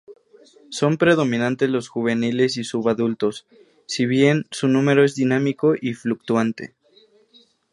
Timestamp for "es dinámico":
5.03-5.75